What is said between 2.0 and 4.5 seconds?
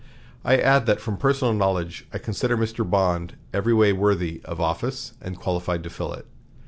I consider Mr. Bond every way worthy